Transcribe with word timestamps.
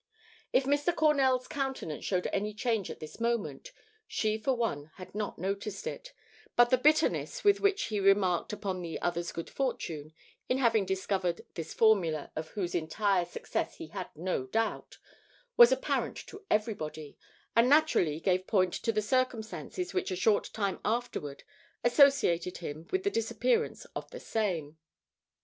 If 0.51 0.63
Mr. 0.63 0.95
Cornell's 0.95 1.47
countenance 1.47 2.05
showed 2.05 2.27
any 2.33 2.55
change 2.55 2.89
at 2.89 2.99
this 2.99 3.19
moment, 3.19 3.71
she 4.07 4.35
for 4.35 4.55
one 4.55 4.89
had 4.95 5.13
not 5.13 5.37
noticed 5.37 5.85
it; 5.85 6.11
but 6.55 6.71
the 6.71 6.77
bitterness 6.79 7.43
with 7.43 7.59
which 7.59 7.83
he 7.83 7.99
remarked 7.99 8.51
upon 8.51 8.81
the 8.81 8.99
other's 8.99 9.31
good 9.31 9.47
fortune 9.47 10.11
in 10.49 10.57
having 10.57 10.87
discovered 10.87 11.41
this 11.53 11.75
formula 11.75 12.31
of 12.35 12.47
whose 12.57 12.73
entire 12.73 13.25
success 13.25 13.75
he 13.75 13.89
had 13.89 14.09
no 14.15 14.47
doubt, 14.47 14.97
was 15.55 15.71
apparent 15.71 16.17
to 16.25 16.43
everybody, 16.49 17.15
and 17.55 17.69
naturally 17.69 18.19
gave 18.19 18.47
point 18.47 18.73
to 18.73 18.91
the 18.91 19.03
circumstances 19.03 19.93
which 19.93 20.09
a 20.09 20.15
short 20.15 20.49
time 20.51 20.79
afterward 20.83 21.43
associated 21.83 22.57
him 22.57 22.87
with 22.91 23.03
the 23.03 23.11
disappearance 23.11 23.85
of 23.95 24.09
the 24.09 24.19
same. 24.19 24.79